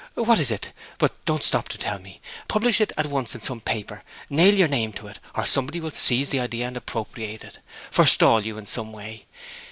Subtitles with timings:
[0.15, 0.71] 'What is it?
[0.97, 2.21] But don't stop to tell me.
[2.47, 5.91] Publish it at once in some paper; nail your name to it, or somebody will
[5.91, 7.59] seize the idea and appropriate it,
[7.91, 9.25] forestall you in some way.